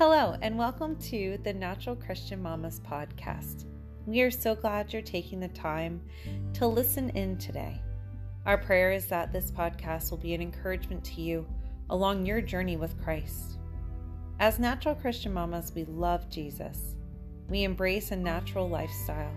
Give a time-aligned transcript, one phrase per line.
[0.00, 3.66] Hello, and welcome to the Natural Christian Mamas podcast.
[4.06, 6.00] We are so glad you're taking the time
[6.54, 7.82] to listen in today.
[8.46, 11.46] Our prayer is that this podcast will be an encouragement to you
[11.90, 13.58] along your journey with Christ.
[14.38, 16.94] As natural Christian mamas, we love Jesus.
[17.50, 19.34] We embrace a natural lifestyle,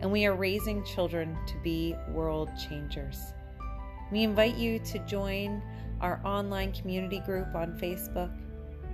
[0.00, 3.32] and we are raising children to be world changers.
[4.10, 5.62] We invite you to join
[6.00, 8.36] our online community group on Facebook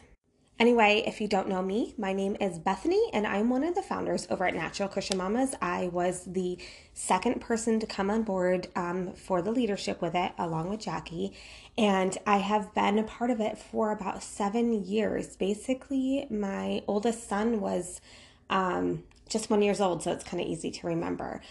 [0.59, 3.81] Anyway, if you don't know me, my name is Bethany, and I'm one of the
[3.81, 5.55] founders over at Natural Christian Mamas.
[5.61, 6.59] I was the
[6.93, 11.33] second person to come on board um, for the leadership with it, along with Jackie,
[11.75, 15.35] and I have been a part of it for about seven years.
[15.35, 17.99] Basically, my oldest son was
[18.51, 21.41] um, just one years old, so it's kind of easy to remember.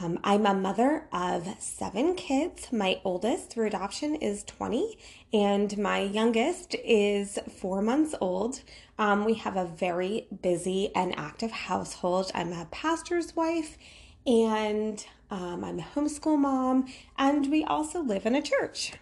[0.00, 2.72] Um, I'm a mother of seven kids.
[2.72, 4.96] My oldest through adoption is 20,
[5.32, 8.62] and my youngest is four months old.
[8.96, 12.30] Um, we have a very busy and active household.
[12.32, 13.76] I'm a pastor's wife,
[14.24, 16.86] and um, I'm a homeschool mom,
[17.18, 18.92] and we also live in a church.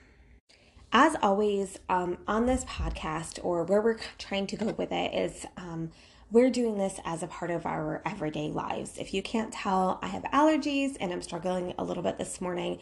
[0.92, 5.44] As always, um, on this podcast, or where we're trying to go with it, is
[5.58, 5.90] um,
[6.30, 8.98] we're doing this as a part of our everyday lives.
[8.98, 12.78] If you can't tell, I have allergies and I'm struggling a little bit this morning.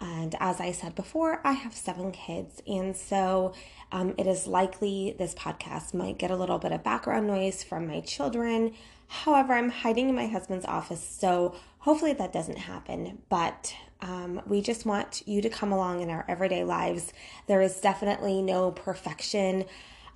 [0.00, 2.62] And as I said before, I have seven kids.
[2.66, 3.52] And so
[3.90, 7.86] um, it is likely this podcast might get a little bit of background noise from
[7.86, 8.74] my children.
[9.08, 13.18] However, I'm hiding in my husband's office, so hopefully that doesn't happen.
[13.28, 17.12] But um, we just want you to come along in our everyday lives.
[17.46, 19.64] There is definitely no perfection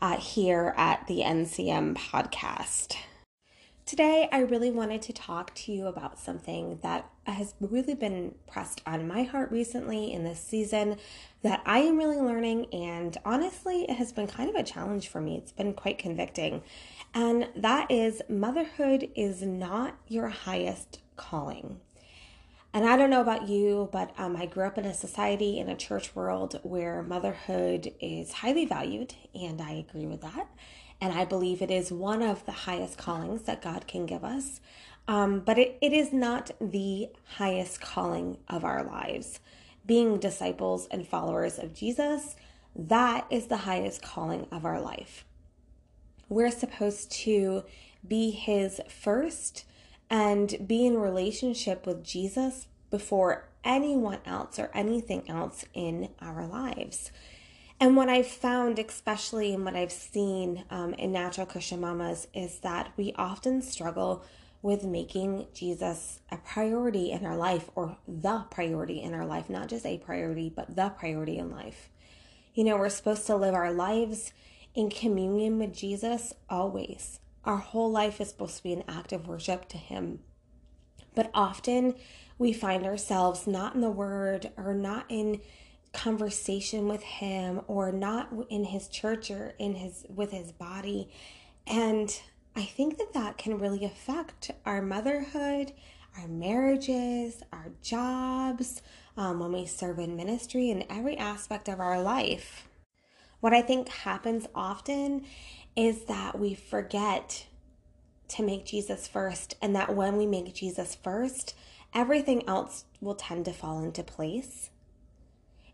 [0.00, 2.96] uh, here at the NCM podcast.
[3.86, 8.82] Today, I really wanted to talk to you about something that has really been pressed
[8.86, 10.98] on my heart recently in this season
[11.42, 15.22] that I am really learning, and honestly, it has been kind of a challenge for
[15.22, 15.38] me.
[15.38, 16.62] It's been quite convicting,
[17.14, 21.80] and that is motherhood is not your highest calling.
[22.78, 25.68] And I don't know about you, but um, I grew up in a society, in
[25.68, 30.46] a church world where motherhood is highly valued, and I agree with that.
[31.00, 34.60] And I believe it is one of the highest callings that God can give us.
[35.08, 37.08] Um, but it, it is not the
[37.38, 39.40] highest calling of our lives.
[39.84, 42.36] Being disciples and followers of Jesus,
[42.76, 45.24] that is the highest calling of our life.
[46.28, 47.64] We're supposed to
[48.06, 49.64] be His first
[50.10, 57.10] and be in relationship with Jesus before anyone else or anything else in our lives.
[57.80, 62.58] And what I've found, especially in what I've seen um, in natural Christian mamas, is
[62.60, 64.24] that we often struggle
[64.62, 69.68] with making Jesus a priority in our life or the priority in our life, not
[69.68, 71.88] just a priority, but the priority in life.
[72.54, 74.32] You know, we're supposed to live our lives
[74.74, 77.20] in communion with Jesus always.
[77.44, 80.20] Our whole life is supposed to be an act of worship to Him.
[81.14, 81.94] But often
[82.38, 85.40] we find ourselves not in the Word or not in
[85.92, 91.08] conversation with Him or not in His church or in His with His body.
[91.66, 92.20] And
[92.54, 95.72] I think that that can really affect our motherhood,
[96.18, 98.82] our marriages, our jobs,
[99.16, 102.68] um, when we serve in ministry, in every aspect of our life.
[103.40, 105.24] What I think happens often
[105.78, 107.46] is that we forget
[108.26, 111.54] to make Jesus first, and that when we make Jesus first,
[111.94, 114.70] everything else will tend to fall into place.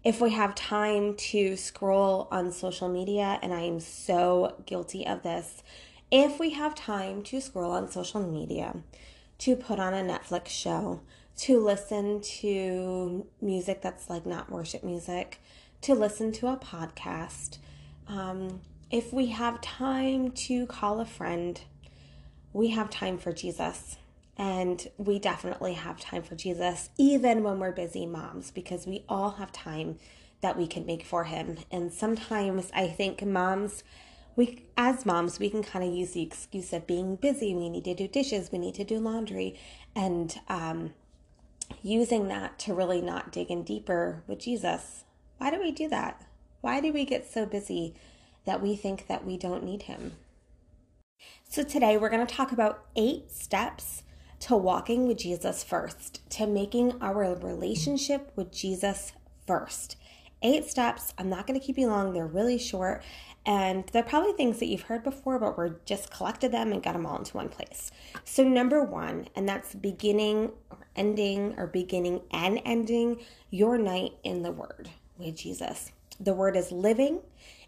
[0.04, 5.22] If we have time to scroll on social media, and I am so guilty of
[5.22, 5.62] this,
[6.10, 8.76] if we have time to scroll on social media,
[9.38, 11.00] to put on a Netflix show,
[11.38, 15.40] to listen to music that's like not worship music,
[15.80, 17.56] to listen to a podcast,
[18.06, 18.60] um,
[18.94, 21.60] if we have time to call a friend,
[22.52, 23.96] we have time for Jesus.
[24.36, 29.32] And we definitely have time for Jesus, even when we're busy moms, because we all
[29.32, 29.98] have time
[30.42, 31.58] that we can make for him.
[31.72, 33.82] And sometimes I think moms,
[34.36, 37.52] we as moms, we can kind of use the excuse of being busy.
[37.52, 39.58] We need to do dishes, we need to do laundry,
[39.96, 40.94] and um,
[41.82, 45.02] using that to really not dig in deeper with Jesus.
[45.38, 46.24] Why do we do that?
[46.60, 47.96] Why do we get so busy
[48.44, 50.12] that we think that we don't need him?
[51.48, 54.02] So today we're going to talk about eight steps
[54.40, 59.12] to walking with Jesus first, to making our relationship with Jesus
[59.46, 59.96] first.
[60.42, 61.14] Eight steps.
[61.16, 63.02] I'm not going to keep you long, they're really short.
[63.46, 66.92] And they're probably things that you've heard before, but we're just collected them and got
[66.94, 67.90] them all into one place.
[68.24, 73.20] So, number one, and that's beginning or ending or beginning and ending
[73.50, 75.92] your night in the Word with Jesus.
[76.18, 77.20] The Word is living.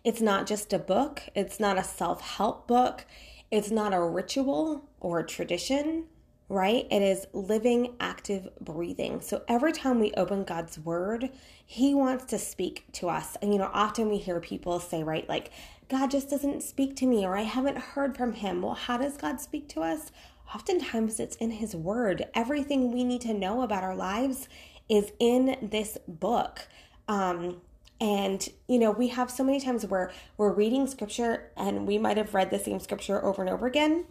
[0.06, 3.04] It's not just a book, it's not a self help book,
[3.50, 6.06] it's not a ritual or a tradition
[6.48, 6.86] right?
[6.90, 9.20] It is living, active breathing.
[9.20, 11.30] So every time we open God's word,
[11.64, 13.36] He wants to speak to us.
[13.42, 15.50] And, you know, often we hear people say, right, like,
[15.88, 18.62] God just doesn't speak to me, or I haven't heard from Him.
[18.62, 20.12] Well, how does God speak to us?
[20.54, 22.26] Oftentimes it's in His word.
[22.34, 24.48] Everything we need to know about our lives
[24.88, 26.68] is in this book.
[27.08, 27.60] Um,
[28.00, 32.16] and you know, we have so many times where we're reading scripture and we might
[32.16, 34.04] have read the same scripture over and over again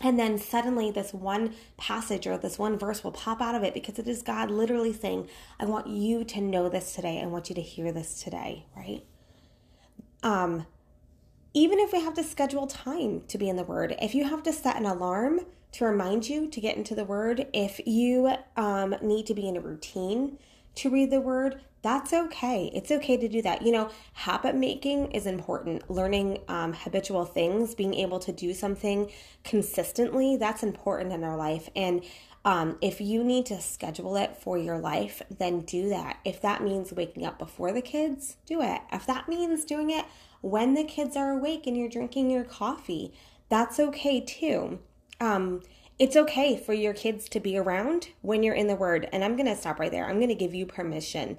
[0.00, 3.74] and then suddenly, this one passage or this one verse will pop out of it
[3.74, 5.28] because it is God literally saying,
[5.60, 7.20] I want you to know this today.
[7.20, 9.04] I want you to hear this today, right?
[10.22, 10.66] Um,
[11.52, 14.42] even if we have to schedule time to be in the Word, if you have
[14.44, 15.40] to set an alarm
[15.72, 19.56] to remind you to get into the Word, if you um, need to be in
[19.56, 20.38] a routine
[20.76, 22.70] to read the Word, that's okay.
[22.74, 23.62] It's okay to do that.
[23.62, 25.90] You know, habit making is important.
[25.90, 29.10] Learning um, habitual things, being able to do something
[29.42, 31.68] consistently, that's important in our life.
[31.74, 32.04] And
[32.44, 36.18] um, if you need to schedule it for your life, then do that.
[36.24, 38.80] If that means waking up before the kids, do it.
[38.92, 40.04] If that means doing it
[40.42, 43.12] when the kids are awake and you're drinking your coffee,
[43.48, 44.80] that's okay too.
[45.20, 45.62] Um,
[45.98, 49.08] it's okay for your kids to be around when you're in the Word.
[49.12, 50.06] And I'm going to stop right there.
[50.06, 51.38] I'm going to give you permission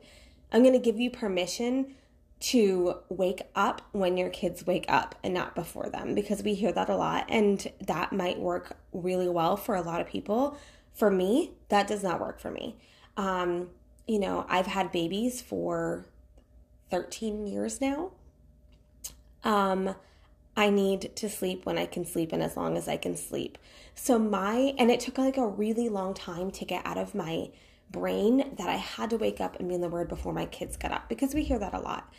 [0.54, 1.96] I'm going to give you permission
[2.40, 6.72] to wake up when your kids wake up and not before them because we hear
[6.72, 10.58] that a lot and that might work really well for a lot of people.
[10.94, 12.78] For me, that does not work for me.
[13.18, 13.70] Um,
[14.08, 16.06] you know, I've had babies for
[16.92, 18.12] 13 years now.
[19.44, 19.96] Um,
[20.56, 23.58] I need to sleep when I can sleep and as long as I can sleep.
[23.96, 27.50] So, my, and it took like a really long time to get out of my
[27.90, 30.78] brain that I had to wake up and be in the Word before my kids
[30.78, 32.12] got up because we hear that a lot.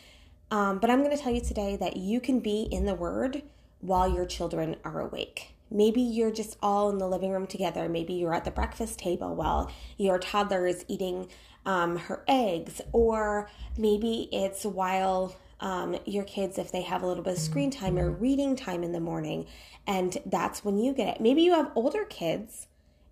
[0.50, 3.42] Um, but I'm going to tell you today that you can be in the Word
[3.80, 5.54] while your children are awake.
[5.70, 7.88] Maybe you're just all in the living room together.
[7.88, 11.28] Maybe you're at the breakfast table while your toddler is eating
[11.66, 15.34] um, her eggs, or maybe it's while
[15.64, 18.84] um, your kids, if they have a little bit of screen time or reading time
[18.84, 19.46] in the morning,
[19.86, 21.20] and that's when you get it.
[21.22, 22.66] Maybe you have older kids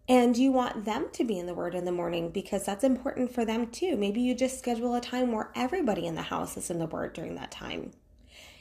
[0.07, 3.33] and you want them to be in the Word in the morning because that's important
[3.33, 3.97] for them too.
[3.97, 7.15] Maybe you just schedule a time where everybody in the house is in the Word
[7.15, 7.93] during that time.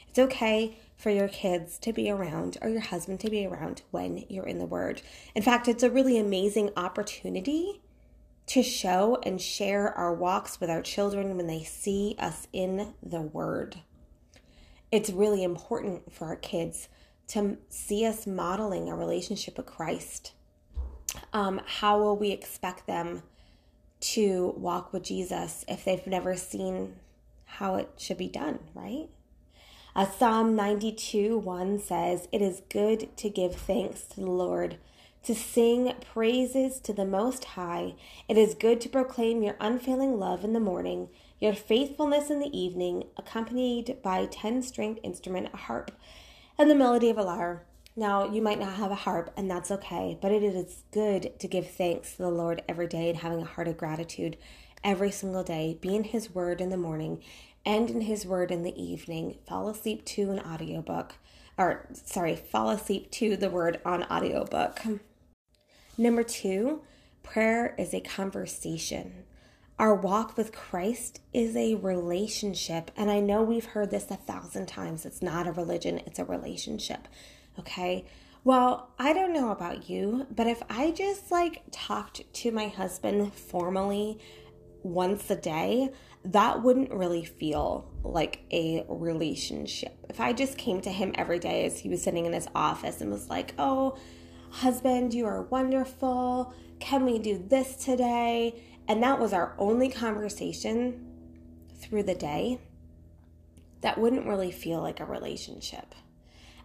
[0.08, 4.24] It's okay for your kids to be around or your husband to be around when
[4.30, 5.02] you're in the Word.
[5.34, 7.82] In fact, it's a really amazing opportunity
[8.46, 13.20] to show and share our walks with our children when they see us in the
[13.20, 13.80] Word.
[14.90, 16.88] It's really important for our kids
[17.28, 20.32] to see us modeling a relationship with Christ
[21.32, 23.22] um, how will we expect them
[24.00, 26.96] to walk with Jesus if they've never seen
[27.44, 29.08] how it should be done, right?
[29.94, 34.78] Uh, Psalm 92 1 says, It is good to give thanks to the Lord,
[35.24, 37.94] to sing praises to the Most High.
[38.28, 41.08] It is good to proclaim your unfailing love in the morning,
[41.40, 45.92] your faithfulness in the evening, accompanied by 10 stringed instrument, a harp,
[46.58, 47.64] and the melody of a lyre.
[47.94, 51.46] Now, you might not have a harp, and that's okay, but it is good to
[51.46, 54.36] give thanks to the Lord every day and having a heart of gratitude
[54.82, 55.78] every single day.
[55.80, 57.22] Be in His Word in the morning
[57.64, 59.38] and in His Word in the evening.
[59.46, 61.14] Fall asleep to an audiobook,
[61.58, 64.80] or sorry, fall asleep to the Word on audiobook.
[65.98, 66.82] Number two,
[67.22, 69.24] prayer is a conversation.
[69.78, 72.90] Our walk with Christ is a relationship.
[72.96, 75.04] And I know we've heard this a thousand times.
[75.04, 77.08] It's not a religion, it's a relationship.
[77.58, 78.06] Okay.
[78.44, 83.34] Well, I don't know about you, but if I just like talked to my husband
[83.34, 84.18] formally
[84.82, 85.90] once a day,
[86.24, 89.96] that wouldn't really feel like a relationship.
[90.08, 93.00] If I just came to him every day as he was sitting in his office
[93.00, 93.96] and was like, oh,
[94.52, 96.54] husband, you are wonderful.
[96.78, 98.62] Can we do this today?
[98.86, 101.06] And that was our only conversation
[101.76, 102.60] through the day,
[103.80, 105.94] that wouldn't really feel like a relationship.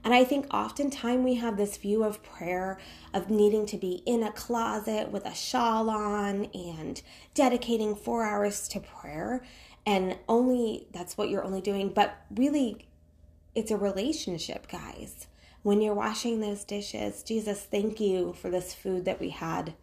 [0.03, 2.79] And I think oftentimes we have this view of prayer
[3.13, 7.01] of needing to be in a closet with a shawl on and
[7.33, 9.43] dedicating four hours to prayer.
[9.85, 11.89] And only that's what you're only doing.
[11.89, 12.87] But really,
[13.55, 15.27] it's a relationship, guys.
[15.67, 19.73] When you're washing those dishes, Jesus, thank you for this food that we had.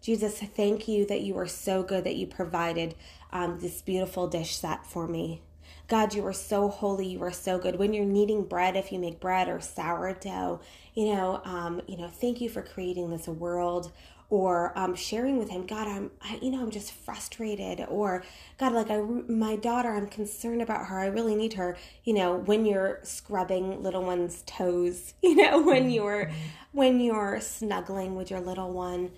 [0.00, 2.94] Jesus, thank you that you are so good that you provided
[3.30, 5.42] um, this beautiful dish set for me.
[5.86, 7.06] God, you are so holy.
[7.06, 7.76] You are so good.
[7.76, 10.60] When you're kneading bread, if you make bread or sourdough,
[10.94, 13.92] you know, um, you know, thank you for creating this world.
[14.32, 17.84] Or um, sharing with him, God, I'm, I, you know, I'm just frustrated.
[17.86, 18.24] Or
[18.56, 20.98] God, like I, my daughter, I'm concerned about her.
[20.98, 21.76] I really need her.
[22.04, 26.30] You know, when you're scrubbing little one's toes, you know, when you're,
[26.72, 29.10] when you're snuggling with your little one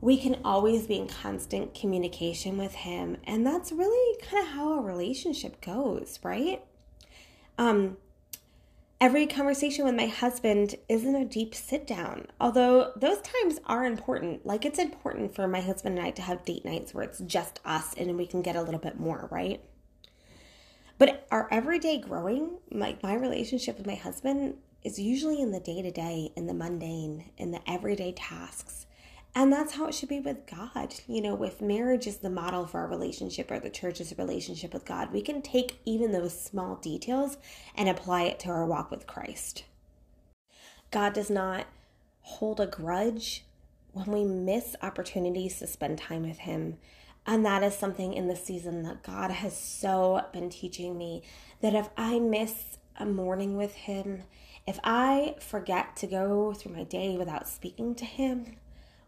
[0.00, 4.74] we can always be in constant communication with him and that's really kind of how
[4.74, 6.62] a relationship goes right
[7.56, 7.96] um
[9.00, 14.46] every conversation with my husband isn't a deep sit down although those times are important.
[14.46, 17.60] Like it's important for my husband and i to have date nights where it's just
[17.64, 19.60] us and we can get a little bit more right?
[20.98, 25.82] But our everyday growing like my relationship with my husband is usually in the day
[25.82, 28.85] to day in the mundane in the everyday tasks
[29.36, 30.94] and that's how it should be with God.
[31.06, 34.86] You know, if marriage is the model for our relationship or the church's relationship with
[34.86, 37.36] God, we can take even those small details
[37.74, 39.64] and apply it to our walk with Christ.
[40.90, 41.66] God does not
[42.22, 43.44] hold a grudge
[43.92, 46.78] when we miss opportunities to spend time with Him.
[47.26, 51.22] And that is something in the season that God has so been teaching me
[51.60, 54.22] that if I miss a morning with Him,
[54.66, 58.56] if I forget to go through my day without speaking to Him,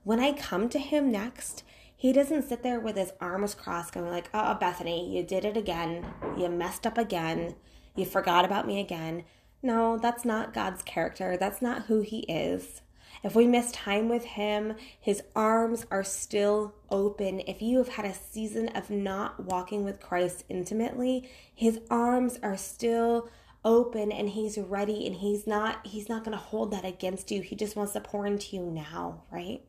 [0.08, 4.10] when I come to him next, he doesn't sit there with his arms crossed going
[4.10, 6.06] like, "Oh, Bethany, you did it again.
[6.34, 7.56] You messed up again.
[7.94, 9.24] You forgot about me again."
[9.62, 11.36] No, that's not God's character.
[11.36, 12.80] That's not who he is.
[13.22, 17.40] If we miss time with him, his arms are still open.
[17.40, 22.56] If you have had a season of not walking with Christ intimately, his arms are
[22.56, 23.28] still
[23.62, 27.42] open and he's ready and he's not he's not going to hold that against you.
[27.42, 29.67] He just wants to pour into you now, right?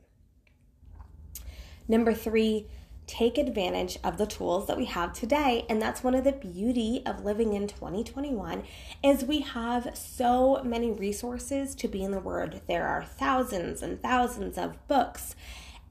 [1.89, 2.67] Number three,
[3.07, 7.01] take advantage of the tools that we have today and that's one of the beauty
[7.07, 8.61] of living in 2021
[9.03, 13.99] is we have so many resources to be in the word there are thousands and
[14.03, 15.33] thousands of books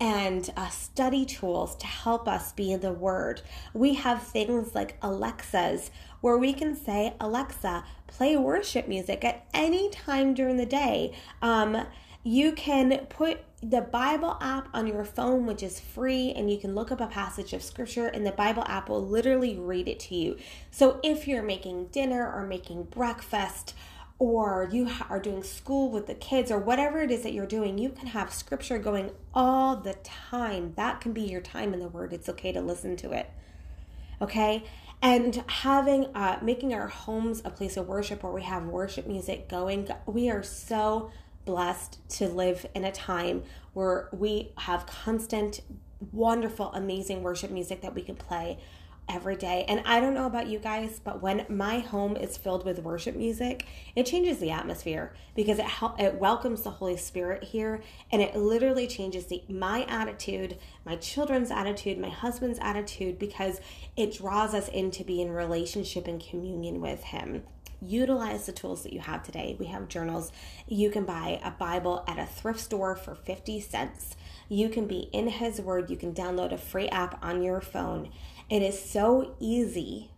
[0.00, 3.42] and uh, study tools to help us be in the Word.
[3.74, 5.90] We have things like Alexas
[6.20, 11.12] where we can say, Alexa, play worship music at any time during the day.
[11.42, 11.86] Um,
[12.22, 16.74] you can put the Bible app on your phone, which is free, and you can
[16.74, 20.14] look up a passage of scripture, and the Bible app will literally read it to
[20.14, 20.36] you.
[20.70, 23.74] So if you're making dinner or making breakfast,
[24.20, 27.78] or you are doing school with the kids, or whatever it is that you're doing,
[27.78, 30.74] you can have scripture going all the time.
[30.76, 32.12] That can be your time in the Word.
[32.12, 33.30] It's okay to listen to it.
[34.20, 34.64] Okay?
[35.00, 39.48] and having uh making our homes a place of worship where we have worship music
[39.48, 41.10] going we are so
[41.48, 45.62] blessed to live in a time where we have constant,
[46.12, 48.58] wonderful, amazing worship music that we can play
[49.08, 49.64] every day.
[49.66, 53.16] And I don't know about you guys, but when my home is filled with worship
[53.16, 53.64] music,
[53.96, 57.80] it changes the atmosphere because it help, it welcomes the Holy Spirit here
[58.12, 63.62] and it literally changes the my attitude, my children's attitude, my husband's attitude because
[63.96, 67.44] it draws us into being in relationship and communion with him
[67.80, 69.56] utilize the tools that you have today.
[69.58, 70.32] We have journals.
[70.66, 74.16] You can buy a Bible at a thrift store for 50 cents.
[74.48, 75.90] You can be in His Word.
[75.90, 78.10] You can download a free app on your phone.
[78.50, 80.10] It is so easy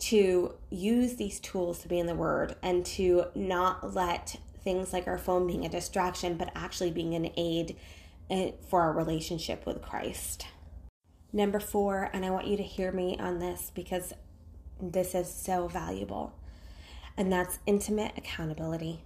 [0.00, 5.06] to use these tools to be in the Word and to not let things like
[5.06, 7.76] our phone being a distraction, but actually being an aid
[8.30, 10.46] eh, for our relationship with Christ.
[11.32, 14.12] Number four, and I want you to hear me on this because
[14.80, 16.32] this is so valuable,
[17.16, 19.00] and that's intimate accountability.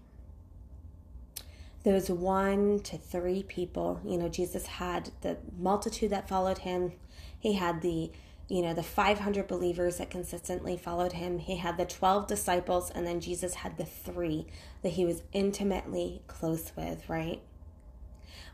[1.84, 6.92] Those one to three people, you know, Jesus had the multitude that followed him.
[7.38, 8.10] He had the,
[8.48, 11.38] you know, the 500 believers that consistently followed him.
[11.38, 14.46] He had the 12 disciples, and then Jesus had the three
[14.82, 17.40] that he was intimately close with, right?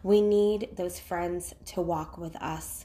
[0.02, 2.84] We need those friends to walk with us.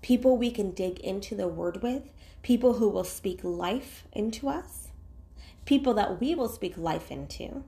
[0.00, 2.04] People we can dig into the word with
[2.42, 4.88] people who will speak life into us,
[5.64, 7.64] people that we will speak life into,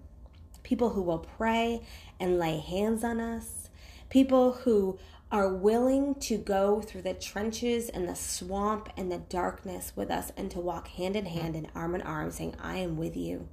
[0.63, 1.83] people who will pray
[2.19, 3.71] and lay hands on us,
[4.11, 4.99] people who
[5.31, 10.33] are willing to go through the trenches and the swamp and the darkness with us
[10.37, 13.49] and to walk hand in hand and arm in arm saying, I am with you.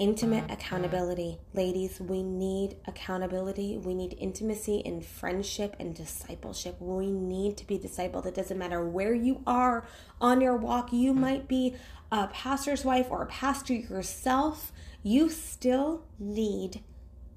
[0.00, 0.54] Intimate uh-huh.
[0.54, 1.36] accountability.
[1.52, 3.76] Ladies, we need accountability.
[3.76, 6.76] We need intimacy in friendship and discipleship.
[6.80, 8.24] We need to be discipled.
[8.24, 9.86] It doesn't matter where you are
[10.18, 10.90] on your walk.
[10.90, 11.20] You mm-hmm.
[11.20, 11.76] might be
[12.10, 14.72] a pastor's wife or a pastor yourself.
[15.02, 16.82] You still need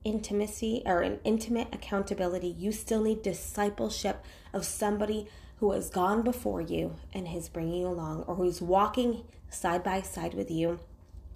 [0.05, 2.55] intimacy or an intimate accountability.
[2.57, 5.27] You still need discipleship of somebody
[5.57, 10.01] who has gone before you and is bringing you along or who's walking side by
[10.01, 10.79] side with you.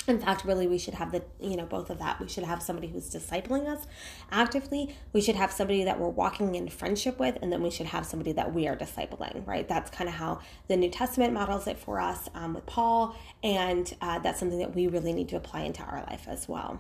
[0.07, 2.21] In fact, really, we should have the, you know, both of that.
[2.21, 3.85] We should have somebody who's discipling us
[4.31, 4.95] actively.
[5.11, 8.05] We should have somebody that we're walking in friendship with, and then we should have
[8.05, 9.67] somebody that we are discipling, right?
[9.67, 13.93] That's kind of how the New Testament models it for us um, with Paul, and
[13.99, 16.79] uh, that's something that we really need to apply into our life as well.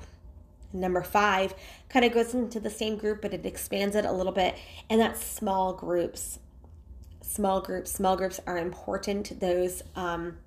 [0.71, 1.53] Number five
[1.89, 4.55] kind of goes into the same group, but it expands it a little bit,
[4.89, 6.39] and that's small groups.
[7.21, 9.37] Small groups, small groups are important.
[9.41, 10.37] Those um,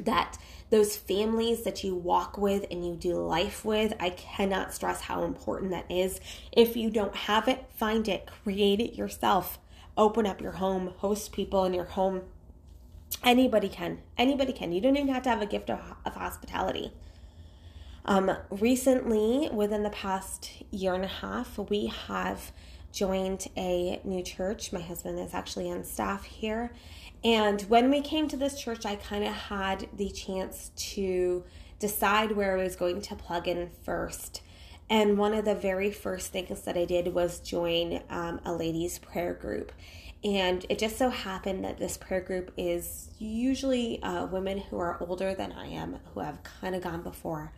[0.00, 0.38] that
[0.70, 5.24] those families that you walk with and you do life with, I cannot stress how
[5.24, 6.20] important that is.
[6.52, 9.58] If you don't have it, find it, create it yourself.
[9.96, 12.22] Open up your home, host people in your home.
[13.24, 13.98] Anybody can.
[14.16, 14.72] Anybody can.
[14.72, 16.92] You don't even have to have a gift of, of hospitality.
[18.04, 22.52] Um, recently, within the past year and a half, we have
[22.92, 24.72] joined a new church.
[24.72, 26.72] My husband is actually on staff here.
[27.24, 31.44] And when we came to this church, I kind of had the chance to
[31.78, 34.42] decide where I was going to plug in first.
[34.90, 38.98] And one of the very first things that I did was join um, a ladies'
[38.98, 39.72] prayer group.
[40.24, 44.96] And it just so happened that this prayer group is usually uh, women who are
[45.00, 47.52] older than I am, who have kind of gone before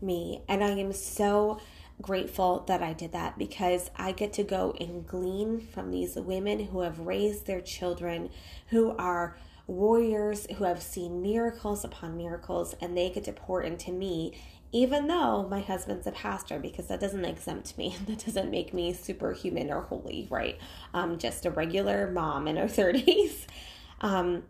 [0.00, 0.42] me.
[0.48, 1.58] And I am so
[2.02, 6.66] grateful that I did that because I get to go and glean from these women
[6.66, 8.30] who have raised their children,
[8.68, 9.36] who are
[9.66, 14.38] warriors, who have seen miracles upon miracles, and they get to pour into me.
[14.72, 18.92] Even though my husband's a pastor, because that doesn't exempt me, that doesn't make me
[18.92, 20.58] superhuman or holy, right?
[20.92, 23.46] Um, just a regular mom in her 30s.
[24.00, 24.42] Um,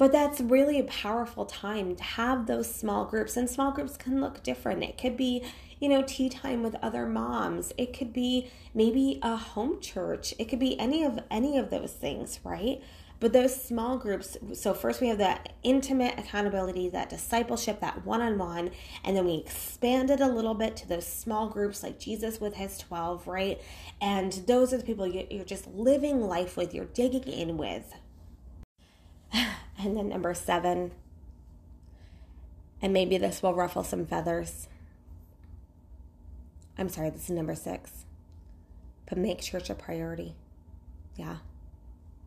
[0.00, 4.20] but that's really a powerful time to have those small groups, and small groups can
[4.20, 4.82] look different.
[4.82, 5.44] It could be,
[5.80, 7.72] you know, tea time with other moms.
[7.76, 10.34] It could be maybe a home church.
[10.38, 12.82] It could be any of any of those things, right?
[13.18, 18.22] But those small groups, so first we have that intimate accountability, that discipleship, that one
[18.22, 18.70] on one,
[19.04, 22.78] and then we expanded a little bit to those small groups like Jesus with his
[22.78, 23.60] 12, right?
[24.00, 27.94] And those are the people you're just living life with, you're digging in with.
[29.82, 30.90] And then number seven,
[32.82, 34.68] and maybe this will ruffle some feathers.
[36.78, 38.04] I'm sorry, this is number six.
[39.08, 40.36] But make church a priority.
[41.16, 41.38] Yeah.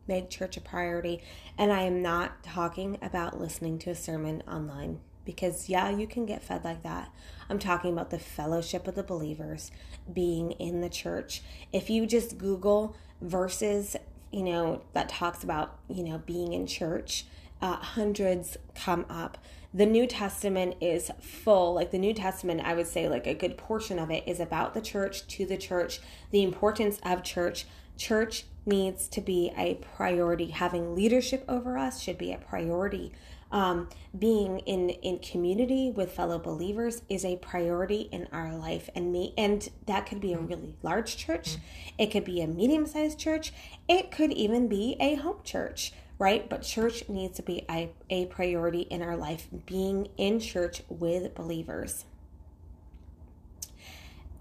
[0.06, 1.22] Make church a priority.
[1.56, 6.26] And I am not talking about listening to a sermon online because, yeah, you can
[6.26, 7.10] get fed like that.
[7.48, 9.70] I'm talking about the fellowship of the believers
[10.12, 11.42] being in the church.
[11.72, 13.96] If you just Google verses,
[14.30, 17.24] you know, that talks about, you know, being in church,
[17.64, 19.38] uh, hundreds come up.
[19.72, 21.74] The New Testament is full.
[21.74, 24.74] Like the New Testament, I would say, like a good portion of it is about
[24.74, 26.00] the church, to the church,
[26.30, 27.64] the importance of church.
[27.96, 30.50] Church needs to be a priority.
[30.50, 33.12] Having leadership over us should be a priority.
[33.50, 39.12] Um, being in in community with fellow believers is a priority in our life and
[39.12, 41.58] me and that could be a really large church
[41.96, 43.52] it could be a medium-sized church
[43.86, 45.92] it could even be a home church
[46.24, 46.48] right?
[46.48, 51.34] But church needs to be a, a priority in our life, being in church with
[51.34, 52.06] believers.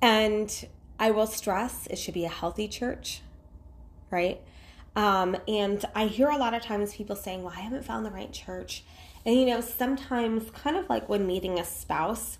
[0.01, 0.65] And
[0.97, 3.19] I will stress it should be a healthy church,
[4.09, 4.39] right?
[4.95, 8.11] Um, and I hear a lot of times people saying, Well, I haven't found the
[8.11, 8.85] right church.
[9.25, 12.37] And you know, sometimes, kind of like when meeting a spouse,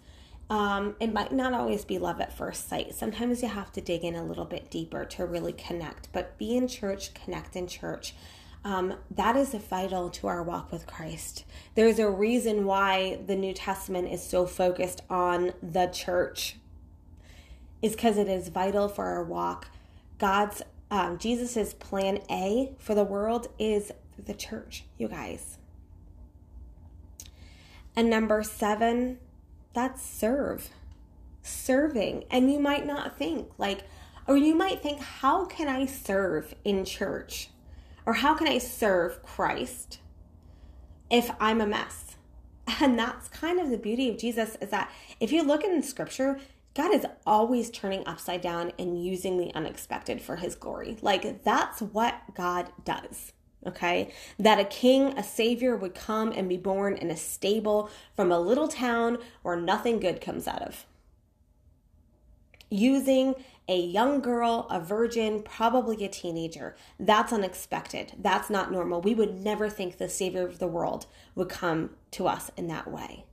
[0.49, 2.95] um, it might not always be love at first sight.
[2.95, 6.08] Sometimes you have to dig in a little bit deeper to really connect.
[6.13, 8.13] But be in church, connect in church
[8.63, 11.45] um, that is vital to our walk with Christ.
[11.76, 16.58] There's a reason why the New Testament is so focused on the church,
[17.82, 19.67] is because it is vital for our walk.
[20.17, 23.91] God's um, Jesus's plan A for the world is
[24.23, 25.58] the church, you guys.
[27.95, 29.19] And number seven,
[29.73, 30.69] that's serve,
[31.41, 32.23] serving.
[32.32, 33.84] And you might not think like,
[34.28, 37.49] or you might think, how can I serve in church?
[38.06, 40.00] Or how can I serve Christ
[41.10, 42.16] if I'm a mess?
[42.82, 44.89] And that's kind of the beauty of Jesus is that
[45.20, 46.39] if you look in scripture,
[46.76, 50.98] God is always turning upside down and using the unexpected for his glory.
[51.02, 53.34] Like that's what God does.
[53.66, 58.30] Okay, that a king, a savior would come and be born in a stable from
[58.30, 60.86] a little town where nothing good comes out of.
[62.70, 63.36] Using
[63.67, 66.76] a young girl, a virgin, probably a teenager.
[66.99, 68.13] That's unexpected.
[68.19, 69.02] That's not normal.
[69.02, 72.91] We would never think the savior of the world would come to us in that
[72.91, 73.26] way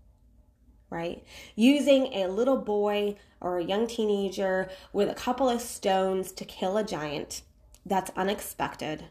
[0.90, 1.25] right?
[1.55, 6.77] Using a little boy or a young teenager with a couple of stones to kill
[6.77, 7.43] a giant.
[7.87, 9.05] That's unexpected.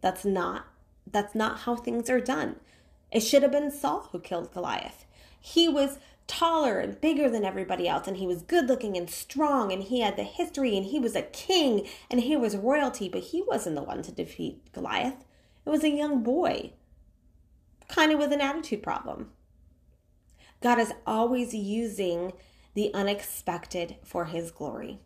[0.00, 0.66] That's not
[1.08, 2.56] that's not how things are done.
[3.12, 5.04] It should have been Saul who killed Goliath.
[5.38, 9.72] He was taller and bigger than everybody else and he was good looking and strong
[9.72, 13.22] and he had the history and he was a king and he was royalty, but
[13.22, 15.24] he wasn't the one to defeat Goliath.
[15.64, 16.72] It was a young boy,
[17.88, 19.30] kind of with an attitude problem.
[20.60, 22.32] God is always using
[22.74, 25.00] the unexpected for his glory.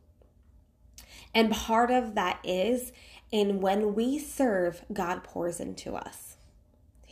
[1.35, 2.93] And part of that is
[3.31, 6.30] in when we serve, God pours into us.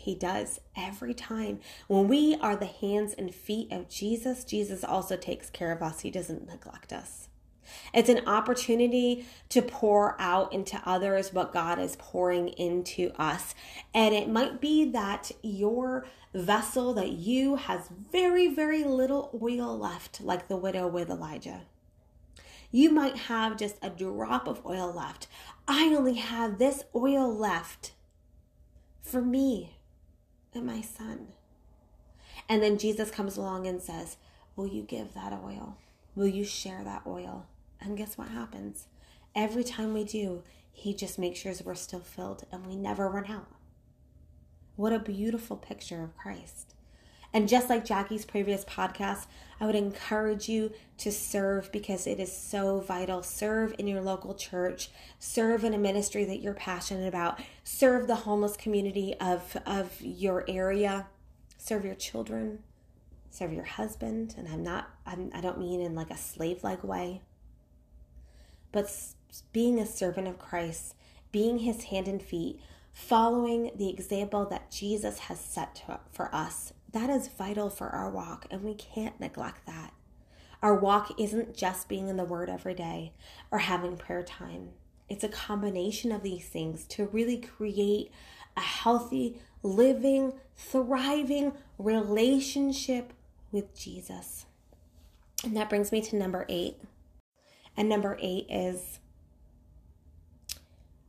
[0.09, 1.61] He does every time.
[1.87, 6.01] When we are the hands and feet of Jesus, Jesus also takes care of us.
[6.01, 7.29] He doesn't neglect us.
[7.93, 13.55] It's an opportunity to pour out into others what God is pouring into us.
[13.93, 20.23] And it might be that your vessel that you has very, very little oil left,
[20.23, 21.65] like the widow with Elijah.
[22.71, 25.27] You might have just a drop of oil left.
[25.67, 27.93] I only have this oil left
[29.03, 29.75] for me
[30.55, 31.29] and my son.
[32.49, 34.17] And then Jesus comes along and says,
[34.57, 35.77] Will you give that oil?
[36.15, 37.47] Will you share that oil?
[37.81, 38.87] And guess what happens?
[39.35, 43.27] Every time we do, He just makes sure we're still filled and we never run
[43.27, 43.49] out.
[44.77, 46.68] What a beautiful picture of Christ.
[47.33, 49.27] And just like Jackie's previous podcast,
[49.61, 53.23] I would encourage you to serve because it is so vital.
[53.23, 58.15] Serve in your local church, serve in a ministry that you're passionate about, serve the
[58.15, 61.07] homeless community of, of your area,
[61.59, 62.61] serve your children,
[63.31, 64.35] serve your husband.
[64.39, 67.23] And I'm not, I'm, I don't mean in like a slave like way,
[68.73, 68.91] but
[69.53, 70.95] being a servant of Christ,
[71.31, 72.61] being his hand and feet,
[72.93, 76.73] following the example that Jesus has set for us.
[76.93, 79.93] That is vital for our walk, and we can't neglect that.
[80.63, 83.13] Our walk isn't just being in the Word every day
[83.51, 84.71] or having prayer time.
[85.09, 88.11] It's a combination of these things to really create
[88.57, 93.13] a healthy, living, thriving relationship
[93.53, 94.47] with Jesus.
[95.45, 96.77] And that brings me to number eight.
[97.77, 98.99] And number eight is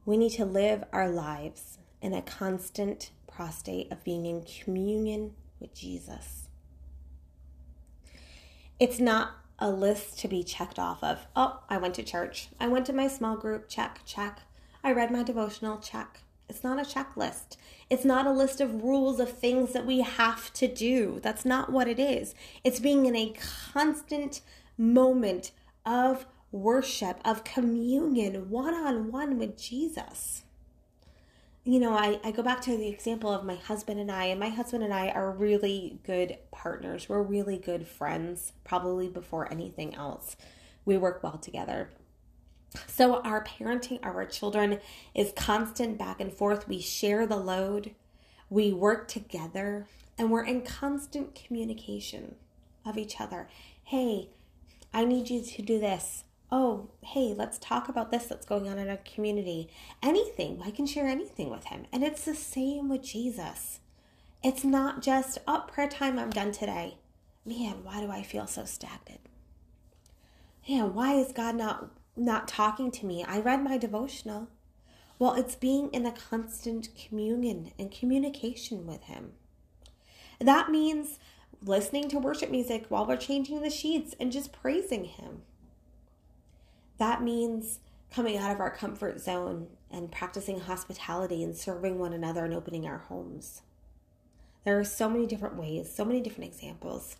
[0.06, 5.74] we need to live our lives in a constant prostate of being in communion with
[5.74, 6.48] Jesus.
[8.80, 11.28] It's not a list to be checked off of.
[11.36, 12.50] Oh, I went to church.
[12.60, 13.68] I went to my small group.
[13.68, 14.42] Check, check.
[14.84, 15.78] I read my devotional.
[15.80, 16.22] Check.
[16.48, 17.58] It's not a checklist.
[17.90, 21.20] It's not a list of rules of things that we have to do.
[21.22, 22.34] That's not what it is.
[22.64, 23.34] It's being in a
[23.74, 24.42] constant
[24.78, 25.52] moment
[25.86, 30.44] of worship, of communion, one on one with Jesus
[31.64, 34.40] you know, I, I go back to the example of my husband and I, and
[34.40, 37.10] my husband and I are really good partners.
[37.10, 40.38] We're really good friends, probably before anything else.
[40.86, 41.90] We work well together.
[42.88, 44.80] So, our parenting of our children
[45.16, 46.68] is constant back and forth.
[46.68, 47.96] We share the load,
[48.50, 52.36] we work together, and we're in constant communication
[52.86, 53.50] of each other.
[53.84, 54.30] Hey,
[54.94, 58.80] I need you to do this oh, hey, let's talk about this that's going on
[58.80, 59.70] in our community.
[60.02, 60.62] Anything.
[60.66, 61.86] I can share anything with him.
[61.92, 63.80] And it's the same with Jesus.
[64.44, 66.98] It's not just, oh, prayer time, I'm done today.
[67.46, 69.22] Man, why do I feel so stagnant?
[70.68, 73.24] Man, why is God not not talking to me?
[73.24, 74.50] I read my devotional.
[75.18, 79.32] Well, it's being in a constant communion and communication with him.
[80.40, 81.20] That means
[81.62, 85.42] listening to worship music while we're changing the sheets and just praising him
[87.00, 87.80] that means
[88.12, 92.88] coming out of our comfort zone and practicing hospitality and serving one another and opening
[92.88, 93.62] our homes.
[94.64, 97.18] There are so many different ways, so many different examples.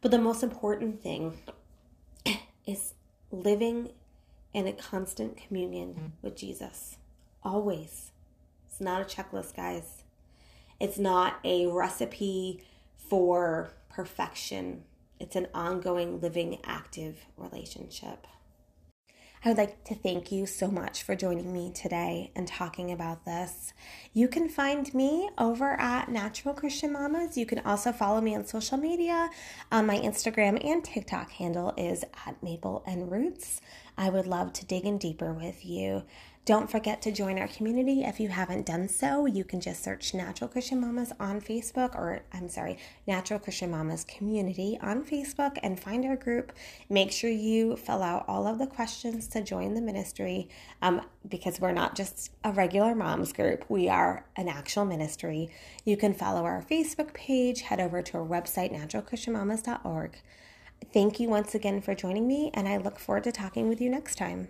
[0.00, 1.38] But the most important thing
[2.66, 2.94] is
[3.30, 3.90] living
[4.54, 6.10] in a constant communion mm.
[6.22, 6.96] with Jesus.
[7.42, 8.12] Always.
[8.68, 10.02] It's not a checklist, guys.
[10.78, 12.62] It's not a recipe
[12.96, 14.84] for perfection.
[15.18, 18.26] It's an ongoing, living, active relationship.
[19.44, 23.24] I would like to thank you so much for joining me today and talking about
[23.24, 23.72] this.
[24.12, 27.36] You can find me over at Natural Christian Mamas.
[27.36, 29.28] You can also follow me on social media.
[29.70, 33.60] Um, my Instagram and TikTok handle is at Maple and Roots.
[33.96, 36.02] I would love to dig in deeper with you.
[36.46, 39.26] Don't forget to join our community if you haven't done so.
[39.26, 44.04] You can just search Natural Christian Mamas on Facebook, or I'm sorry, Natural Christian Mamas
[44.04, 46.52] Community on Facebook and find our group.
[46.88, 50.48] Make sure you fill out all of the questions to join the ministry
[50.82, 55.50] um, because we're not just a regular moms group, we are an actual ministry.
[55.84, 60.22] You can follow our Facebook page, head over to our website, naturalchristianmamas.org.
[60.92, 63.90] Thank you once again for joining me, and I look forward to talking with you
[63.90, 64.46] next time.